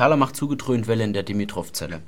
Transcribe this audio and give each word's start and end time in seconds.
Thaler 0.00 0.16
macht 0.16 0.34
zugedröhnt 0.34 0.88
Welle 0.88 1.04
in 1.04 1.12
der 1.12 1.24
Dimitrov-Zelle. 1.24 2.00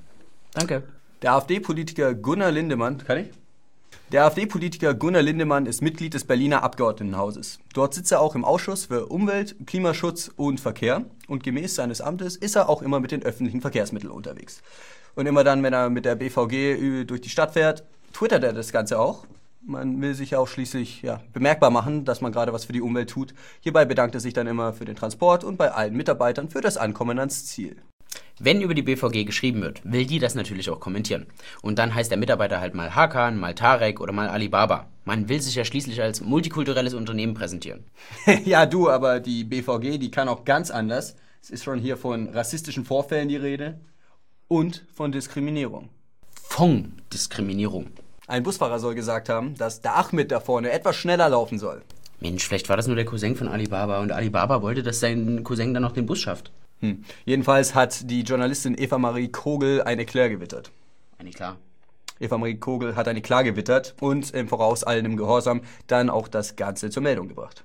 Danke. 0.55 0.83
Der 1.21 1.35
AfD-Politiker 1.35 2.15
Gunnar 2.15 2.51
Lindemann, 2.51 2.97
kann 2.97 3.19
ich? 3.19 3.27
Der 4.13 4.25
AfD-Politiker 4.25 4.95
Gunnar 4.95 5.21
Lindemann 5.21 5.67
ist 5.67 5.83
Mitglied 5.83 6.15
des 6.15 6.25
Berliner 6.25 6.63
Abgeordnetenhauses. 6.63 7.59
Dort 7.75 7.93
sitzt 7.93 8.11
er 8.11 8.23
auch 8.23 8.35
im 8.35 8.47
Ausschuss 8.47 8.87
für 8.87 9.09
Umwelt, 9.09 9.57
Klimaschutz 9.67 10.31
und 10.37 10.59
Verkehr 10.59 11.05
und 11.29 11.43
gemäß 11.43 11.75
seines 11.75 12.01
Amtes 12.01 12.37
ist 12.37 12.57
er 12.57 12.71
auch 12.71 12.81
immer 12.81 12.99
mit 12.99 13.11
den 13.11 13.25
öffentlichen 13.25 13.61
Verkehrsmitteln 13.61 14.11
unterwegs. 14.11 14.63
Und 15.15 15.27
immer 15.27 15.45
dann, 15.45 15.63
wenn 15.63 15.75
er 15.75 15.91
mit 15.91 16.07
der 16.07 16.15
BVG 16.15 17.05
durch 17.05 17.21
die 17.21 17.29
Stadt 17.29 17.53
fährt, 17.53 17.85
twittert 18.15 18.43
er 18.43 18.55
das 18.55 18.73
Ganze 18.73 18.99
auch. 18.99 19.27
Man 19.65 20.03
will 20.03 20.15
sich 20.15 20.35
auch 20.35 20.49
schließlich 20.49 21.03
ja, 21.03 21.21
bemerkbar 21.33 21.71
machen, 21.71 22.05
dass 22.05 22.21
man 22.21 22.33
gerade 22.33 22.53
was 22.53 22.65
für 22.65 22.73
die 22.73 22.81
Umwelt 22.81 23.11
tut. 23.11 23.33
Hierbei 23.61 23.85
bedankt 23.85 24.15
er 24.15 24.21
sich 24.21 24.35
dann 24.35 24.49
immer 24.49 24.73
für 24.73 24.85
den 24.85 24.97
Transport 24.97 25.45
und 25.45 25.57
bei 25.57 25.71
allen 25.71 25.95
Mitarbeitern 25.97 26.49
für 26.49 26.61
das 26.61 26.77
Ankommen 26.77 27.21
ans 27.21 27.47
Ziel. 27.47 27.77
Wenn 28.41 28.61
über 28.61 28.75
die 28.75 28.83
BVG 28.83 29.25
geschrieben 29.25 29.63
wird, 29.63 29.81
will 29.85 30.05
die 30.05 30.19
das 30.19 30.35
natürlich 30.35 30.69
auch 30.69 30.81
kommentieren. 30.81 31.27
Und 31.63 31.79
dann 31.79 31.95
heißt 31.95 32.11
der 32.11 32.19
Mitarbeiter 32.19 32.61
halt 32.61 32.75
mal 32.75 32.97
Hakan, 32.97 33.39
mal 33.39 33.55
Tarek 33.55 34.01
oder 34.01 34.13
mal 34.13 34.29
Alibaba. 34.29 34.89
Man 35.05 35.29
will 35.29 35.41
sich 35.41 35.55
ja 35.55 35.65
schließlich 35.65 36.03
als 36.03 36.21
multikulturelles 36.21 36.95
Unternehmen 36.95 37.35
präsentieren. 37.35 37.85
ja, 38.45 38.67
du, 38.67 38.91
aber 38.91 39.21
die 39.21 39.45
BVG, 39.45 39.99
die 39.99 40.11
kann 40.11 40.29
auch 40.29 40.45
ganz 40.45 40.73
anders. 40.73 41.15
Es 41.41 41.51
ist 41.51 41.63
schon 41.63 41.79
hier 41.79 41.97
von 41.97 42.29
rassistischen 42.31 42.85
Vorfällen 42.85 43.29
die 43.29 43.37
Rede 43.37 43.81
und 44.49 44.85
von 44.93 45.13
Diskriminierung. 45.13 45.89
Von 46.35 46.95
Diskriminierung. 47.13 47.91
Ein 48.27 48.45
Busfahrer 48.45 48.79
soll 48.79 48.95
gesagt 48.95 49.29
haben, 49.29 49.57
dass 49.57 49.81
der 49.81 49.97
Ahmed 49.97 50.31
da 50.31 50.41
vorne 50.41 50.71
etwas 50.71 50.97
schneller 50.97 51.29
laufen 51.29 51.59
soll. 51.59 51.83
Mensch, 52.21 52.47
vielleicht 52.47 52.69
war 52.69 52.77
das 52.77 52.87
nur 52.87 52.95
der 52.95 53.05
Cousin 53.05 53.35
von 53.35 53.49
Alibaba 53.49 54.01
und 54.01 54.13
Alibaba 54.13 54.63
wollte, 54.63 54.83
dass 54.83 55.01
sein 55.01 55.43
Cousin 55.43 55.75
dann 55.75 55.83
noch 55.83 55.93
den 55.93 56.07
Bus 56.07 56.21
schafft. 56.21 56.53
Hm. 56.81 57.05
Jedenfalls 57.25 57.75
hat 57.75 58.11
die 58.11 58.23
Journalistin 58.23 58.77
Eva 58.79 58.99
Marie 58.99 59.29
Kogel 59.29 59.83
eine 59.83 60.05
Klär 60.07 60.29
gewittert. 60.29 60.71
Eine 61.19 61.31
klar. 61.31 61.57
Eva 62.21 62.39
Marie 62.39 62.57
Kogel 62.57 62.95
hat 62.95 63.09
eine 63.09 63.23
Klage 63.23 63.53
gewittert 63.53 63.97
und 64.01 64.31
im 64.33 64.47
Voraus 64.47 64.85
allen 64.85 65.05
im 65.05 65.17
Gehorsam 65.17 65.63
dann 65.89 66.09
auch 66.09 66.29
das 66.29 66.55
Ganze 66.55 66.91
zur 66.91 67.03
Meldung 67.03 67.27
gebracht. 67.27 67.65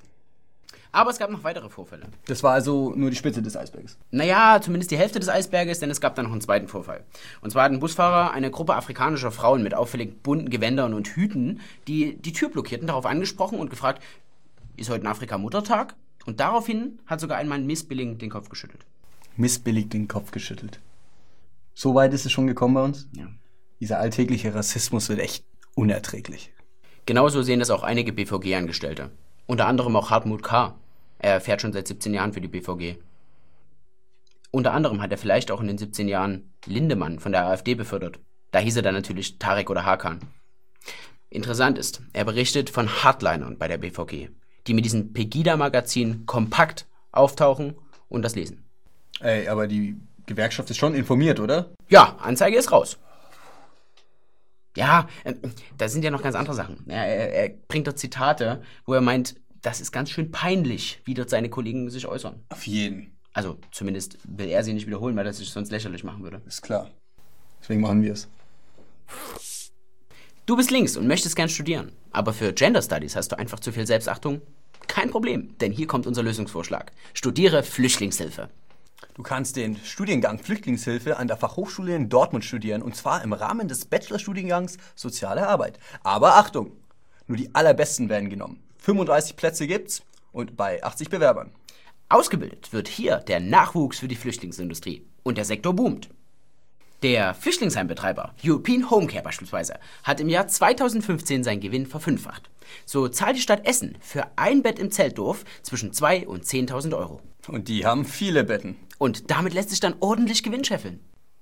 Aber 0.92 1.10
es 1.12 1.20
gab 1.20 1.30
noch 1.30 1.44
weitere 1.44 1.70
Vorfälle. 1.70 2.06
Das 2.26 2.44
war 2.44 2.54
also 2.54 2.94
nur 2.96 3.10
die 3.10 3.16
Spitze 3.16 3.42
des 3.42 3.56
Eisbergs. 3.58 3.98
Naja, 4.12 4.60
zumindest 4.62 4.92
die 4.92 4.98
Hälfte 4.98 5.20
des 5.20 5.30
Eisberges, 5.30 5.80
denn 5.80 5.90
es 5.90 6.02
gab 6.02 6.16
dann 6.16 6.26
noch 6.26 6.32
einen 6.32 6.42
zweiten 6.42 6.68
Vorfall. 6.68 7.04
Und 7.42 7.52
zwar 7.52 7.64
hat 7.64 7.72
ein 7.72 7.80
Busfahrer 7.80 8.32
eine 8.32 8.52
Gruppe 8.52 8.76
afrikanischer 8.76 9.32
Frauen 9.32 9.64
mit 9.64 9.74
auffällig 9.74 10.24
bunten 10.24 10.50
Gewändern 10.50 10.94
und 10.94 11.08
Hüten, 11.08 11.60
die 11.88 12.16
die 12.18 12.34
Tür 12.34 12.50
blockierten, 12.50 12.88
darauf 12.88 13.06
angesprochen 13.06 13.60
und 13.60 13.70
gefragt, 13.70 14.02
ist 14.76 14.90
heute 14.90 15.02
in 15.02 15.08
Afrika 15.08 15.38
Muttertag? 15.38 15.96
Und 16.26 16.40
daraufhin 16.40 17.00
hat 17.06 17.20
sogar 17.20 17.38
ein 17.38 17.48
Mann 17.48 17.66
missbilligend 17.66 18.22
den 18.22 18.30
Kopf 18.30 18.50
geschüttelt 18.50 18.86
missbillig 19.38 19.90
den 19.90 20.08
Kopf 20.08 20.32
geschüttelt. 20.32 20.80
So 21.74 21.96
weit 21.96 22.14
ist 22.14 22.26
es 22.26 22.32
schon 22.32 22.48
gekommen 22.48 22.74
bei 22.74 22.84
uns? 22.84 23.08
Ja. 23.16 23.28
Dieser 23.80 24.00
alltägliche 24.00 24.54
Rassismus 24.56 25.10
wird 25.10 25.20
echt 25.20 25.46
unerträglich. 25.76 26.52
Genauso 27.06 27.44
sehen 27.44 27.60
das 27.60 27.70
auch 27.70 27.84
einige 27.84 28.12
BVG-Angestellte. 28.12 29.12
Unter 29.48 29.66
anderem 29.66 29.96
auch 29.96 30.12
Hartmut 30.12 30.44
K. 30.44 30.76
Er 31.20 31.42
fährt 31.42 31.62
schon 31.62 31.74
seit 31.74 31.88
17 31.88 32.14
Jahren 32.14 32.34
für 32.34 32.42
die 32.42 32.50
BVG. 32.50 32.98
Unter 34.52 34.74
anderem 34.74 35.02
hat 35.02 35.12
er 35.12 35.18
vielleicht 35.18 35.52
auch 35.52 35.62
in 35.62 35.68
den 35.68 35.78
17 35.78 36.08
Jahren 36.08 36.54
Lindemann 36.66 37.20
von 37.20 37.32
der 37.32 37.46
AfD 37.46 37.74
befördert. 37.74 38.20
Da 38.52 38.60
hieß 38.60 38.76
er 38.76 38.82
dann 38.82 38.94
natürlich 38.94 39.40
Tarek 39.40 39.70
oder 39.70 39.86
Hakan. 39.86 40.20
Interessant 41.30 41.78
ist, 41.78 42.02
er 42.14 42.26
berichtet 42.26 42.70
von 42.70 42.88
Hardlinern 43.04 43.58
bei 43.58 43.68
der 43.68 43.78
BVG, 43.78 44.30
die 44.68 44.74
mit 44.74 44.86
diesem 44.86 45.14
Pegida-Magazin 45.14 46.26
kompakt 46.26 46.86
auftauchen 47.12 47.76
und 48.10 48.24
das 48.24 48.36
lesen. 48.36 48.66
Ey, 49.20 49.48
aber 49.48 49.68
die 49.68 49.98
Gewerkschaft 50.26 50.70
ist 50.70 50.78
schon 50.78 50.94
informiert, 50.94 51.40
oder? 51.40 51.72
Ja, 51.90 52.18
Anzeige 52.20 52.58
ist 52.58 52.72
raus. 52.72 52.98
Ja, 54.78 55.10
äh, 55.24 55.34
da 55.76 55.90
sind 55.90 56.04
ja 56.04 56.12
noch 56.12 56.22
ganz 56.22 56.36
andere 56.36 56.54
Sachen. 56.54 56.88
Er, 56.88 57.04
er, 57.08 57.34
er 57.34 57.50
bringt 57.68 57.88
dort 57.88 57.98
Zitate, 57.98 58.62
wo 58.86 58.94
er 58.94 59.02
meint, 59.02 59.36
das 59.64 59.82
ist 59.82 59.92
ganz 59.92 60.12
schön 60.12 60.32
peinlich, 60.32 61.02
wie 61.04 61.16
dort 61.16 61.32
seine 61.32 61.50
Kollegen 61.50 61.90
sich 61.90 62.06
äußern. 62.06 62.44
Auf 62.50 62.68
jeden. 62.68 63.18
Also 63.34 63.58
zumindest 63.72 64.20
will 64.24 64.50
er 64.50 64.64
sie 64.64 64.74
nicht 64.74 64.86
wiederholen, 64.86 65.16
weil 65.16 65.26
er 65.26 65.34
sich 65.34 65.50
sonst 65.50 65.72
lächerlich 65.72 66.04
machen 66.04 66.22
würde. 66.22 66.44
Ist 66.46 66.62
klar. 66.62 66.92
Deswegen 67.60 67.82
machen 67.82 68.04
wir 68.04 68.14
es. 68.14 68.28
Du 70.46 70.56
bist 70.56 70.70
links 70.70 70.96
und 70.96 71.08
möchtest 71.08 71.36
gern 71.36 71.50
studieren. 71.50 71.92
Aber 72.12 72.32
für 72.32 72.54
Gender 72.54 72.84
Studies 72.84 73.16
hast 73.16 73.32
du 73.32 73.40
einfach 73.40 73.60
zu 73.60 73.72
viel 73.72 73.88
Selbstachtung? 73.88 74.42
Kein 74.88 75.10
Problem, 75.10 75.58
denn 75.58 75.72
hier 75.72 75.88
kommt 75.88 76.06
unser 76.06 76.22
Lösungsvorschlag. 76.22 76.92
Studiere 77.16 77.64
Flüchtlingshilfe. 77.64 78.50
Du 79.14 79.24
kannst 79.24 79.56
den 79.56 79.78
Studiengang 79.78 80.40
Flüchtlingshilfe 80.40 81.18
an 81.18 81.28
der 81.28 81.38
Fachhochschule 81.38 81.96
in 81.96 82.10
Dortmund 82.10 82.46
studieren 82.46 82.82
und 82.82 82.96
zwar 82.96 83.24
im 83.24 83.34
Rahmen 83.34 83.68
des 83.68 83.86
Bachelorstudiengangs 83.86 84.78
Soziale 84.96 85.48
Arbeit. 85.48 85.80
Aber 86.04 86.36
Achtung, 86.36 86.72
nur 87.28 87.38
die 87.38 87.54
allerbesten 87.54 88.10
werden 88.10 88.30
genommen. 88.30 88.62
35 88.80 89.36
Plätze 89.36 89.68
gibt's 89.68 90.04
und 90.32 90.56
bei 90.56 90.84
80 90.84 91.10
Bewerbern. 91.10 91.52
Ausgebildet 92.10 92.72
wird 92.72 92.88
hier 92.88 93.18
der 93.18 93.40
Nachwuchs 93.40 94.00
für 94.00 94.08
die 94.08 94.16
Flüchtlingsindustrie 94.16 95.06
und 95.24 95.38
der 95.38 95.46
Sektor 95.46 95.74
boomt. 95.74 96.10
Der 97.04 97.36
Flüchtlingsheimbetreiber 97.36 98.34
European 98.44 98.90
Homecare 98.90 99.24
beispielsweise 99.24 99.80
hat 100.04 100.20
im 100.20 100.30
Jahr 100.30 100.48
2015 100.48 101.44
seinen 101.44 101.60
Gewinn 101.60 101.86
verfünffacht. 101.86 102.50
So 102.86 103.08
zahlt 103.08 103.36
die 103.36 103.42
Stadt 103.42 103.66
Essen 103.68 103.98
für 104.00 104.26
ein 104.36 104.64
Bett 104.64 104.80
im 104.80 104.90
Zeltdorf 104.90 105.44
zwischen 105.62 105.94
2 105.94 106.28
und 106.28 106.46
10.000 106.46 106.98
Euro. 106.98 107.22
Und 107.48 107.68
die 107.68 107.86
haben 107.86 108.06
viele 108.06 108.44
Betten. 108.44 108.76
Und 108.98 109.32
damit 109.32 109.54
lässt 109.54 109.70
sich 109.70 109.80
dann 109.80 109.96
ordentlich 110.00 110.44
Gewinn 110.44 110.64
scheffeln. 110.64 111.00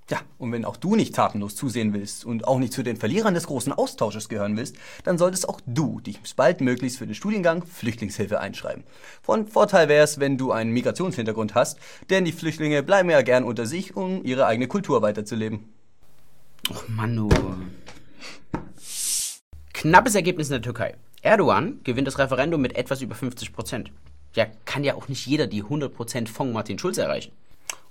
Ja, 0.08 0.20
und 0.38 0.52
wenn 0.52 0.64
auch 0.64 0.76
du 0.76 0.94
nicht 0.94 1.16
tatenlos 1.16 1.56
zusehen 1.56 1.92
willst 1.92 2.24
und 2.24 2.46
auch 2.46 2.60
nicht 2.60 2.72
zu 2.72 2.84
den 2.84 2.96
Verlierern 2.96 3.34
des 3.34 3.48
großen 3.48 3.72
Austausches 3.72 4.28
gehören 4.28 4.56
willst, 4.56 4.76
dann 5.02 5.18
solltest 5.18 5.48
auch 5.48 5.60
du 5.66 5.98
dich 5.98 6.20
baldmöglichst 6.36 6.98
für 6.98 7.06
den 7.06 7.16
Studiengang 7.16 7.64
Flüchtlingshilfe 7.64 8.38
einschreiben. 8.38 8.84
Von 9.20 9.48
Vorteil 9.48 9.88
wäre 9.88 10.04
es, 10.04 10.20
wenn 10.20 10.38
du 10.38 10.52
einen 10.52 10.70
Migrationshintergrund 10.70 11.56
hast, 11.56 11.80
denn 12.08 12.24
die 12.24 12.30
Flüchtlinge 12.30 12.84
bleiben 12.84 13.10
ja 13.10 13.22
gern 13.22 13.42
unter 13.42 13.66
sich, 13.66 13.96
um 13.96 14.24
ihre 14.24 14.46
eigene 14.46 14.68
Kultur 14.68 15.02
weiterzuleben. 15.02 15.72
Och 16.70 16.88
Manu. 16.88 17.28
Knappes 19.72 20.14
Ergebnis 20.14 20.48
in 20.48 20.52
der 20.52 20.62
Türkei. 20.62 20.94
Erdogan 21.22 21.80
gewinnt 21.82 22.06
das 22.06 22.18
Referendum 22.18 22.60
mit 22.60 22.76
etwas 22.76 23.02
über 23.02 23.16
50 23.16 23.52
Prozent. 23.52 23.90
Ja, 24.36 24.46
kann 24.66 24.84
ja 24.84 24.94
auch 24.94 25.08
nicht 25.08 25.26
jeder 25.26 25.46
die 25.46 25.62
100 25.62 25.92
Prozent 25.94 26.28
von 26.28 26.52
Martin 26.52 26.78
Schulz 26.78 26.98
erreichen. 26.98 27.32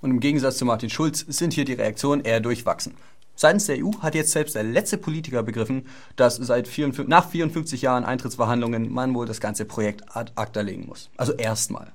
Und 0.00 0.10
im 0.12 0.20
Gegensatz 0.20 0.58
zu 0.58 0.64
Martin 0.64 0.90
Schulz 0.90 1.24
sind 1.28 1.52
hier 1.52 1.64
die 1.64 1.72
Reaktionen 1.72 2.24
eher 2.24 2.40
durchwachsen. 2.40 2.94
Seitens 3.34 3.66
der 3.66 3.84
EU 3.84 3.90
hat 4.00 4.14
jetzt 4.14 4.32
selbst 4.32 4.54
der 4.54 4.62
letzte 4.62 4.96
Politiker 4.96 5.42
begriffen, 5.42 5.86
dass 6.14 6.36
seit 6.36 6.68
54, 6.68 7.08
nach 7.08 7.28
54 7.28 7.82
Jahren 7.82 8.04
Eintrittsverhandlungen 8.04 8.90
man 8.90 9.14
wohl 9.14 9.26
das 9.26 9.40
ganze 9.40 9.66
Projekt 9.66 10.16
ad 10.16 10.32
acta 10.36 10.62
legen 10.62 10.86
muss. 10.86 11.10
Also 11.16 11.32
erstmal. 11.34 11.92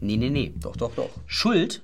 Nee, 0.00 0.16
nee, 0.16 0.30
nee. 0.30 0.54
Doch, 0.56 0.76
doch, 0.76 0.94
doch. 0.94 1.10
Schuld 1.26 1.82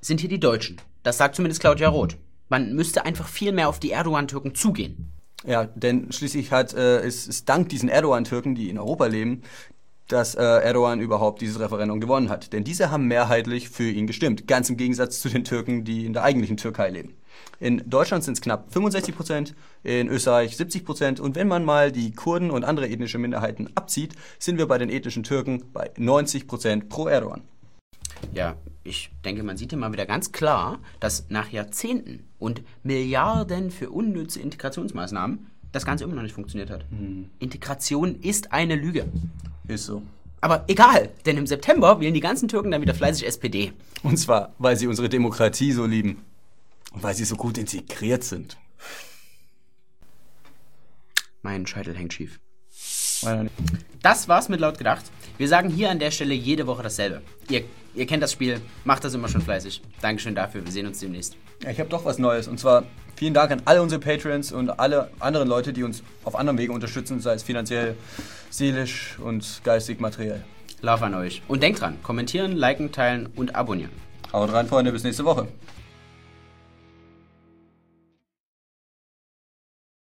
sind 0.00 0.20
hier 0.20 0.30
die 0.30 0.40
Deutschen. 0.40 0.80
Das 1.02 1.18
sagt 1.18 1.34
zumindest 1.34 1.60
Claudia 1.60 1.88
Roth. 1.88 2.16
Man 2.48 2.74
müsste 2.74 3.04
einfach 3.04 3.28
viel 3.28 3.52
mehr 3.52 3.68
auf 3.68 3.80
die 3.80 3.90
Erdogan-Türken 3.90 4.54
zugehen. 4.54 5.10
Ja, 5.44 5.64
denn 5.64 6.10
schließlich 6.10 6.52
hat 6.52 6.72
äh, 6.72 7.00
es 7.00 7.26
ist 7.26 7.48
dank 7.48 7.68
diesen 7.68 7.90
Erdogan-Türken, 7.90 8.54
die 8.54 8.70
in 8.70 8.78
Europa 8.78 9.06
leben, 9.06 9.42
dass 10.08 10.34
äh, 10.34 10.42
Erdogan 10.42 11.00
überhaupt 11.00 11.40
dieses 11.40 11.58
Referendum 11.60 12.00
gewonnen 12.00 12.28
hat. 12.28 12.52
Denn 12.52 12.64
diese 12.64 12.90
haben 12.90 13.06
mehrheitlich 13.06 13.70
für 13.70 13.88
ihn 13.88 14.06
gestimmt, 14.06 14.46
ganz 14.46 14.68
im 14.70 14.76
Gegensatz 14.76 15.20
zu 15.20 15.28
den 15.28 15.44
Türken, 15.44 15.84
die 15.84 16.06
in 16.06 16.12
der 16.12 16.24
eigentlichen 16.24 16.56
Türkei 16.56 16.90
leben. 16.90 17.14
In 17.60 17.82
Deutschland 17.88 18.24
sind 18.24 18.34
es 18.34 18.40
knapp 18.40 18.72
65 18.72 19.16
Prozent, 19.16 19.54
in 19.82 20.08
Österreich 20.08 20.56
70 20.56 20.84
Prozent 20.84 21.20
und 21.20 21.36
wenn 21.36 21.48
man 21.48 21.64
mal 21.64 21.92
die 21.92 22.12
Kurden 22.12 22.50
und 22.50 22.64
andere 22.64 22.88
ethnische 22.88 23.18
Minderheiten 23.18 23.70
abzieht, 23.74 24.14
sind 24.38 24.58
wir 24.58 24.66
bei 24.66 24.78
den 24.78 24.90
ethnischen 24.90 25.22
Türken 25.22 25.64
bei 25.72 25.90
90 25.96 26.46
Prozent 26.46 26.88
pro 26.88 27.06
Erdogan. 27.06 27.42
Ja, 28.32 28.56
ich 28.82 29.10
denke, 29.24 29.42
man 29.42 29.56
sieht 29.56 29.70
hier 29.70 29.78
mal 29.78 29.92
wieder 29.92 30.06
ganz 30.06 30.32
klar, 30.32 30.78
dass 31.00 31.26
nach 31.30 31.50
Jahrzehnten 31.50 32.28
und 32.38 32.62
Milliarden 32.82 33.70
für 33.70 33.90
unnütze 33.90 34.40
Integrationsmaßnahmen 34.40 35.46
das 35.74 35.84
Ganze 35.84 36.04
immer 36.04 36.14
noch 36.14 36.22
nicht 36.22 36.34
funktioniert 36.34 36.70
hat. 36.70 36.90
Mhm. 36.90 37.30
Integration 37.38 38.20
ist 38.20 38.52
eine 38.52 38.76
Lüge. 38.76 39.06
Ist 39.66 39.86
so. 39.86 40.02
Aber 40.40 40.64
egal, 40.68 41.10
denn 41.26 41.38
im 41.38 41.46
September 41.46 42.00
wählen 42.00 42.14
die 42.14 42.20
ganzen 42.20 42.48
Türken 42.48 42.70
dann 42.70 42.82
wieder 42.82 42.94
fleißig 42.94 43.26
SPD. 43.26 43.72
Und 44.02 44.18
zwar, 44.18 44.52
weil 44.58 44.76
sie 44.76 44.86
unsere 44.86 45.08
Demokratie 45.08 45.72
so 45.72 45.86
lieben. 45.86 46.22
Und 46.92 47.02
weil 47.02 47.14
sie 47.14 47.24
so 47.24 47.34
gut 47.34 47.58
integriert 47.58 48.22
sind. 48.22 48.56
Mein 51.42 51.66
Scheitel 51.66 51.96
hängt 51.96 52.12
schief. 52.12 52.38
Das 54.02 54.28
war's 54.28 54.48
mit 54.48 54.60
laut 54.60 54.78
gedacht. 54.78 55.04
Wir 55.38 55.48
sagen 55.48 55.70
hier 55.70 55.90
an 55.90 55.98
der 55.98 56.10
Stelle 56.10 56.34
jede 56.34 56.66
Woche 56.66 56.82
dasselbe. 56.82 57.22
Ihr, 57.48 57.64
ihr 57.94 58.06
kennt 58.06 58.22
das 58.22 58.32
Spiel, 58.32 58.60
macht 58.84 59.02
das 59.04 59.14
immer 59.14 59.28
schon 59.28 59.40
fleißig. 59.40 59.82
Dankeschön 60.00 60.34
dafür, 60.34 60.64
wir 60.64 60.70
sehen 60.70 60.86
uns 60.86 61.00
demnächst. 61.00 61.36
Ja, 61.62 61.70
ich 61.70 61.80
habe 61.80 61.88
doch 61.88 62.04
was 62.04 62.18
Neues 62.18 62.46
und 62.46 62.60
zwar 62.60 62.84
vielen 63.16 63.34
Dank 63.34 63.50
an 63.50 63.62
alle 63.64 63.82
unsere 63.82 64.00
Patreons 64.00 64.52
und 64.52 64.78
alle 64.78 65.10
anderen 65.20 65.48
Leute, 65.48 65.72
die 65.72 65.82
uns 65.82 66.02
auf 66.24 66.36
anderen 66.36 66.58
Wegen 66.58 66.74
unterstützen, 66.74 67.20
sei 67.20 67.34
es 67.34 67.42
finanziell, 67.42 67.96
seelisch 68.50 69.18
und 69.18 69.60
geistig 69.64 70.00
materiell. 70.00 70.44
Lauf 70.82 71.02
an 71.02 71.14
euch. 71.14 71.42
Und 71.48 71.62
denkt 71.62 71.80
dran, 71.80 71.96
kommentieren, 72.02 72.52
liken, 72.52 72.92
teilen 72.92 73.30
und 73.36 73.54
abonnieren. 73.54 73.92
Haut 74.32 74.52
rein, 74.52 74.66
Freunde, 74.66 74.92
bis 74.92 75.02
nächste 75.02 75.24
Woche. 75.24 75.48